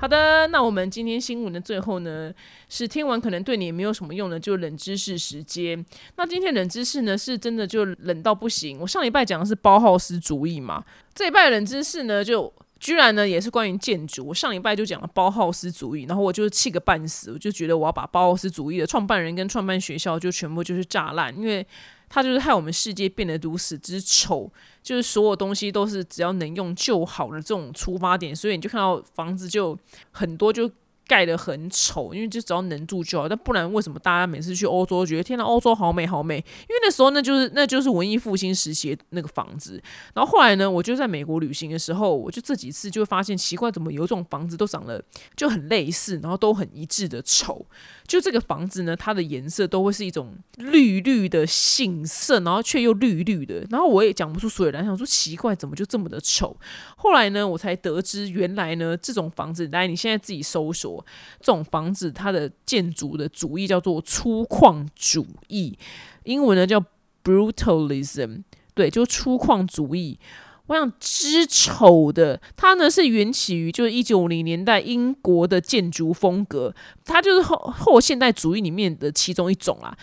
[0.03, 2.29] 好的，那我们今天新闻的最后呢，
[2.67, 5.85] 是听完可能对你也没有什么用的，就冷知识时间。
[6.17, 8.77] 那今天冷知识呢，是真的就冷到不行。
[8.81, 10.83] 我上礼拜讲的是包浩斯主义嘛，
[11.15, 12.53] 这一拜冷知识呢就。
[12.81, 14.27] 居然呢也是关于建筑。
[14.27, 21.65] 我上礼拜就讲了包浩斯主义，然后我就气个半死，我就觉得我要把包浩斯主义的创办人跟创办学校就全部就是炸烂，因为
[22.13, 24.51] 他就是害我们世界变得如此之丑，
[24.83, 29.75] 就是所有东西都是只要能用就好的这种出发点，所以你就看到房子就
[30.11, 30.69] 很多就。
[31.05, 33.27] 盖得很丑，因为就只要能住就好。
[33.27, 36.37] 但不然，为什么大家每次去欧洲觉得天呐，欧洲好美好美？
[36.37, 39.83] 因为那时候那就是那就是文艺复兴时期那个房子。
[40.15, 45.03] 然后后来呢，我就在美国旅行的时候，我就这几次就会发现奇怪，怎么有种房子都长得
[45.35, 47.65] 就很类似，然后都很一致的丑。
[48.05, 53.65] 就这个房子呢，它的颜色都会是一种绿绿的杏色，然后却又绿绿的。
[53.69, 56.55] 然后我也讲不出所以然，想说奇怪，怎么就这么的丑？
[56.97, 61.05] 后来呢，我才得知原来呢，这种房子，来你现在自己搜索。
[61.39, 65.77] 这种房子，它的建筑的主义叫做粗犷主义，
[66.23, 66.83] 英文呢叫
[67.23, 70.19] brutalism，对，就粗犷主义。
[70.67, 76.73] 我想之丑的，它呢是缘起于就是一九五零年代英国的建筑风格，
[77.05, 79.95] 它就是后后现代主义里面的其中一种啦。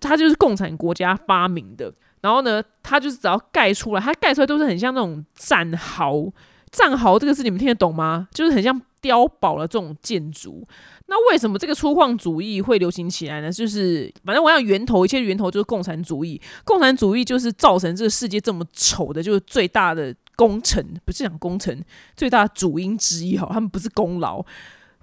[0.00, 1.92] 它就是共产国家发明的，
[2.22, 6.32] 然后呢，它就是只要盖出来，它盖出来都是很像那种战壕。
[6.70, 8.28] 战壕这个字你们听得懂吗？
[8.32, 8.80] 就是很像。
[9.02, 10.62] 碉堡的这种建筑，
[11.06, 13.50] 那为什么这个粗犷主义会流行起来呢？
[13.50, 16.38] 就是反正我想源头，一切源头就是共产主义。
[16.66, 21.82] 共产主义就是造成这个世界这么丑的，就是最大的功臣，不是讲功臣，
[22.14, 23.48] 最大的主因之一哈。
[23.50, 24.44] 他们不是功劳。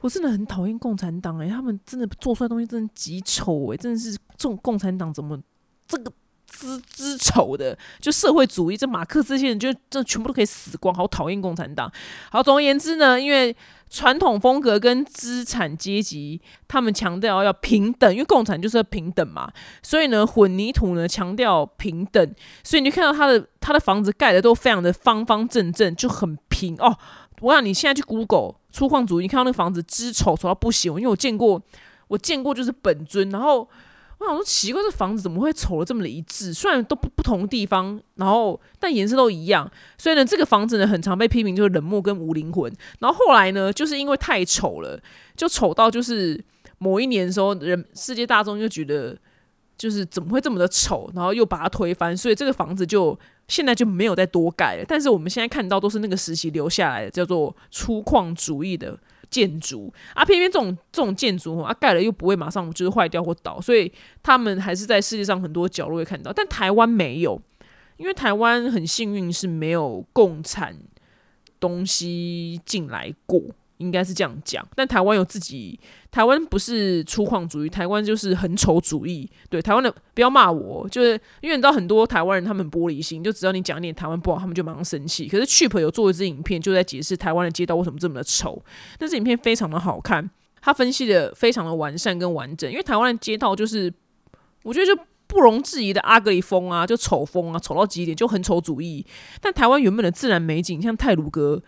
[0.02, 5.36] 我真的很讨厌共产党诶，他们真的做出来东西真的极丑诶，真的是这种共产党怎么
[5.88, 6.12] 这个
[6.48, 7.78] 之之丑的？
[8.00, 11.92] 就社会主义，这马克思这些人就这全部都可以死光，好讨厌共产党。
[12.32, 13.56] 好，总而言之呢，因为。
[13.90, 19.50] 传统风格跟资产阶级，他们强调要平等，因为共产就是要平等嘛。
[19.82, 26.98] 所以呢，混凝土呢强调平等，所以你就看到他的他的房子盖的都非常的方方正正，就很平哦。
[27.40, 31.62] 我想你现在去 Google 粗犷主义，你看到那个房子之丑丑到不行，因为我见过，
[32.10, 33.70] 我见过就是本尊，然后。
[34.20, 36.52] 我想说奇怪，这房子怎么会丑的这么的一致？
[36.52, 39.70] 虽然都不不同地方，然后但颜色都一样。
[39.98, 42.74] 所以呢，这个房子呢，很常被批评就是冷漠跟无灵魂。
[43.00, 45.00] 然后后来呢，就是因为太丑了，
[45.36, 46.44] 就丑到就是
[46.80, 49.16] 某一年的时候，人世界大众就觉得
[49.78, 52.18] 就是怎么会这么的丑，然后又把它推翻。
[52.18, 54.86] 所以这个房子就现在就没有再多盖了。
[54.88, 58.98] 但是我们现在看到都是那个时期留下来的，叫做粗犷主义的。
[59.30, 63.92] 建筑啊，偏偏这种这种建筑啊，盖了又不会马上就是坏掉或倒，所以
[64.24, 66.32] 他们还是在世界上很多角落会看到。
[66.34, 67.42] 但台湾没有，
[67.98, 70.78] 因为台湾很幸运是没有共产
[71.60, 73.42] 东西进来过。
[73.78, 79.30] 应该是这样讲，但台湾有自己，台湾不是粗犷主义，台湾就是很丑主义。
[79.50, 81.12] 对台湾的，不要骂我，就是
[81.42, 85.28] 因为你知道很多台湾人他们玻璃心，就只要你讲一点台湾不好，他们就马上生气。
[85.28, 88.64] 可是 Cheap 有做一支影片，就在解释台湾的街道为什么这么的丑。
[89.00, 90.28] 那支影片非常的好看，
[90.60, 92.72] 他分析的非常的完善跟完整。
[92.72, 93.94] 因为台湾的街道就是，
[94.64, 99.06] 我觉得就不容置疑的阿格里风啊，就丑风啊，丑到极点，就很丑主义。
[99.40, 101.62] 但台湾原本的自然美景，像泰鲁阁。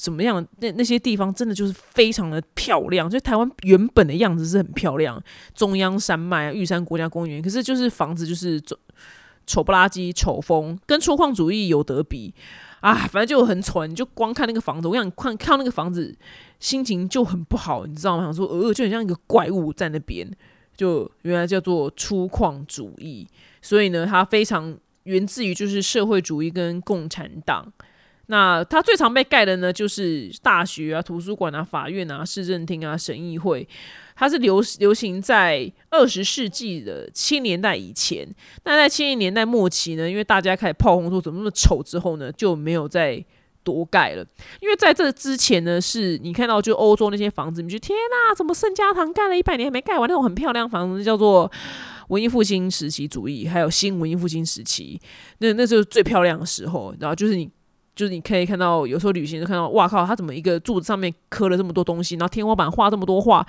[0.00, 0.46] 什么样？
[0.60, 5.20] 那那些地方真的就是非常的漂亮，就台湾原本的样子是很漂亮，
[5.54, 7.42] 中央山脉啊，玉山国家公园。
[7.42, 8.78] 可是就是房子就是丑
[9.44, 12.32] 丑不拉几，丑风跟粗犷主义有得比
[12.80, 13.84] 啊，反正就很丑。
[13.86, 16.16] 你就光看那个房子，我想看看那个房子，
[16.60, 18.22] 心情就很不好，你知道吗？
[18.22, 20.30] 想说呃，就很像一个怪物在那边，
[20.76, 23.26] 就原来叫做粗犷主义。
[23.60, 27.72] 所以呢，它非常源自于就是社会主义跟共产党。
[28.30, 33.66] 那它最常被盖的呢，就是大学啊、图书馆啊、法院啊、市政厅啊、审议会。
[34.14, 38.28] 它是流流行在二十世纪的七年代以前。
[38.64, 43.24] 那在七零年代末期呢，因为大家开始炮轰说怎么那么丑之后呢，就没有再
[43.62, 44.26] 多盖了。
[44.60, 51.50] 因为在这之前呢，是你看到就欧洲那些房子，你觉得天哪，怎么圣家堂盖了一百年还没盖完那种很漂亮房子，叫做
[52.08, 55.00] 文艺复兴时期主义，还有新文艺复兴时期，
[55.38, 56.94] 那那就是最漂亮的时候。
[57.00, 57.48] 然后就是你。
[57.98, 63.44] 就是你可以看到，有时候旅行就看到，哇靠，他怎么一个柱子上面刻了这么多东西，然后天花板画这么多画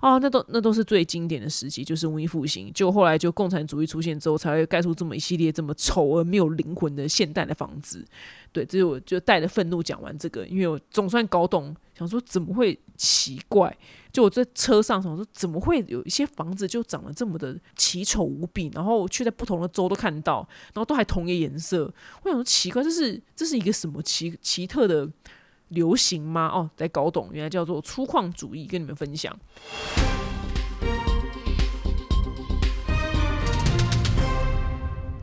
[0.00, 2.68] 啊，那都那都是最经典的时期，就是文艺复兴。
[2.74, 8.04] 就后来就共产主义出现之后，才会盖出这么一系列这么丑而没有灵魂的现代的房子。
[8.50, 13.72] 对，这是我就带着愤怒讲完这个，因为我总算搞懂，想说怎么会奇怪？
[14.12, 21.92] 就我在车上想说，怎么会有一些房子就长得这么的奇丑无比，然后却在不同的州都看到，然后都还同一个颜色？
[22.22, 25.08] 我想说奇怪，这是这是一个什么奇奇特的
[25.68, 26.48] 流行吗？
[26.48, 29.34] 哦，来搞懂，原来叫做粗犷主义，跟你们分享。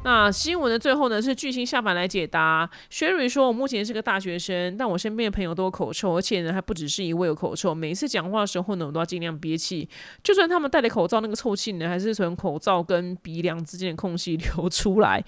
[0.01, 2.67] 那新闻的最后呢，是巨星下凡来解答。
[2.89, 7.75] Sherry 说：“我目前是个大学生，但我身边的朋友都有口臭，而且呢还不只是一位有口臭。
[7.75, 9.87] 每一次讲话的时候呢，我都要尽量憋气，
[10.23, 15.21] 就算他们戴了口罩，那个臭气呢还是从口罩跟鼻梁之间的空隙流出来。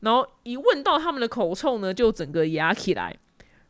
[0.00, 3.14] 然后一问到他们的口臭呢，就整个压起来。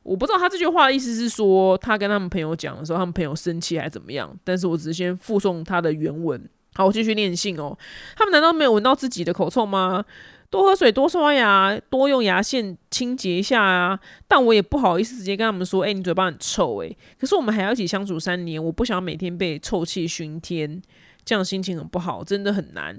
[0.05, 4.35] 我不知道他这句话的意思是说，他跟他们朋友讲的时候，他们朋友生气还是怎么样？
[4.45, 6.41] 但是我只是先附送他的原文。”
[6.79, 7.77] 好，我继续念信哦。
[8.15, 10.05] 他们难道没有闻到自己的口臭吗？
[10.49, 13.99] 多喝水，多刷牙，多用牙线清洁一下啊！
[14.29, 16.97] 但我也不好意思直接跟他们说，哎，你嘴巴很臭，哎。
[17.19, 20.81] 可是我们还要一起相处三年，我不想每天被臭气熏天，
[21.25, 22.97] 这样心情很不好，真的很难。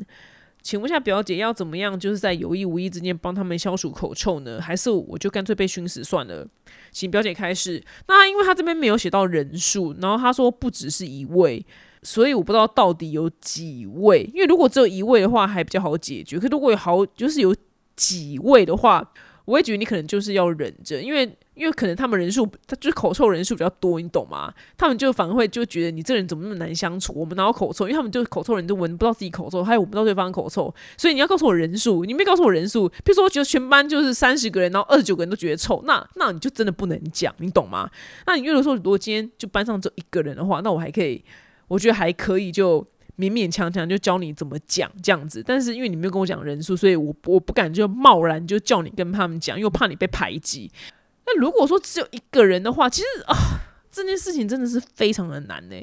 [0.61, 4.59] 请问下表姐要怎么样，就是在有意无意之间帮他们消除口臭呢？
[4.61, 6.45] 还是我就干脆被熏死算了？
[6.91, 7.81] 请表姐开始。
[8.09, 11.65] 那因为他这边没有写到人数，然后他说不只是一位。
[12.01, 17.55] 所以我不知道到底有几位，因为如果只有一位的话还比较好解决，可如果有好就是有
[17.95, 19.11] 几位的话，
[19.45, 24.53] 我会觉得你可能就是要忍着，因为因为可能他们人数他就是口臭人数比较多，你懂吗？
[24.77, 27.11] 他们就反而会就觉得你这人怎么那么难相处？
[27.13, 27.85] 我们哪有口臭？
[27.85, 37.89] 因为他们就是口臭人都闻不到自己口臭，还有闻不到对方口臭，所以你要告诉我人数，你没告诉我人数，比如说我觉得全班就是三十个人，然后二十九个人都觉得臭，那那你就真的不能讲，你懂吗？
[38.25, 41.21] 那你如果说如果今天就班上只有一个人的话，那我还可以。
[41.69, 42.85] 我觉得还可以，就
[43.17, 45.41] 勉勉强强就教你怎么讲这样子。
[45.41, 50.69] 但是因为你没有跟我讲人数，所以我我不敢就贸然就叫你跟他们讲，因为怕你被排挤。
[51.25, 53.35] 那如果说只有一个人的话，其实啊，
[53.91, 55.75] 这件事情真的是非常的难呢。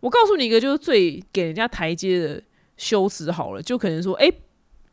[0.00, 2.42] 我告诉你一个，就是最给人家台阶的
[2.76, 4.32] 修辞好了，就可能说，哎，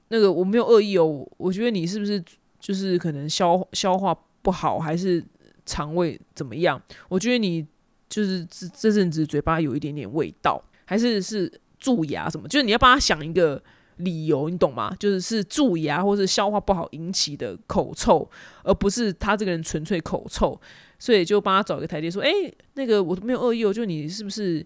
[0.07, 2.23] 那个我没有恶意哦，我觉得你是不是
[2.59, 5.23] 就是可能消消化不好，还是
[5.65, 6.81] 肠胃怎么样？
[7.07, 7.67] 我觉得你。
[8.09, 12.47] 就是这这阵子嘴巴有一点点味道，还是是蛀牙什么？
[12.47, 13.61] 就是你要帮他想一个
[13.97, 14.95] 理由，你懂吗？
[14.99, 18.29] 就是是蛀牙或者消化不好引起的口臭，
[18.63, 20.59] 而不是他这个人纯粹口臭。
[21.01, 22.29] 所以就帮他找一个台阶，说：“哎，
[22.73, 24.65] 那个我都没有恶意，哦，就你是不是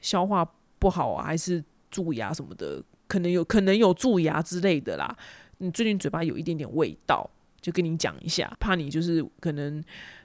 [0.00, 1.26] 消化不好啊？
[1.26, 2.80] 还是蛀牙什么的？
[3.08, 5.16] 可能有可能有蛀牙之类的啦。
[5.58, 7.28] 你最近嘴巴有一点点味道，
[7.62, 9.82] 就跟你讲一下，怕你就是可能。”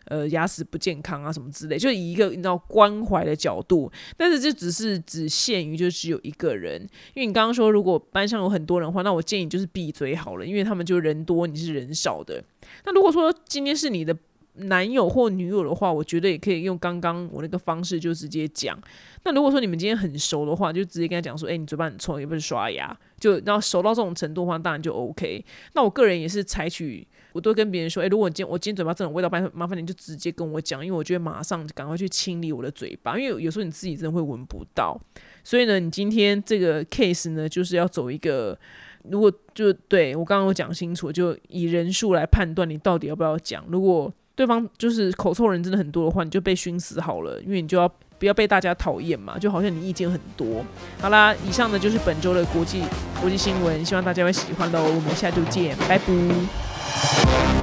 [0.09, 6.81] 呃，牙齿不健康啊，什么之类，就以一个你知道关怀的角度，但是这只是只限于就只有一个人，
[7.13, 12.41] 因为你刚刚说如果班上有很多人的话，那我建议就是闭嘴好了，因为他们就人多，你是人少的。
[12.85, 14.17] 那如果说今天是你的
[14.53, 18.81] 男友或女友的话，我觉得也可以用刚刚我那个方式就直接讲。
[19.25, 25.43] 那如果说你们今天很熟的话，就直接跟他讲说，哎，你嘴巴很臭，也不是刷牙，就然后熟到这种程度的话，当然就 OK。
[25.73, 27.05] 那我个人也是采取。
[27.37, 34.99] 我都跟别人说，哎，如果今天我今天嘴巴这种味道，麻烦麻烦你就直接跟我讲，因为我觉得马上赶快去清理我的嘴巴，因为有时候你自己真的会闻不到。
[35.43, 38.57] 所以呢，你今天这个 case 呢，就是要走一个，
[39.03, 43.63] 如果就对我刚刚有讲清楚，就以人数来判断你到底要不要讲。
[43.69, 47.87] 如果对方就是口臭人真的很多的话，你就被熏死好了，因为你就要
[48.19, 50.63] 不要被大家讨厌嘛，就好像你意见很多。
[50.99, 52.83] 好啦，以上呢就是本周的国际
[53.21, 54.83] 国际新闻，希望大家会喜欢喽。
[54.83, 57.56] 我们下周见，拜拜。